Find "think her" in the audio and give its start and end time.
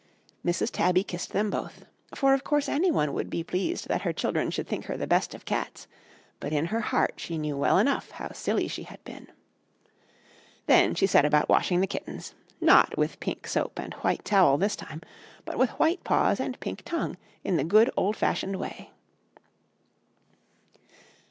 4.67-4.97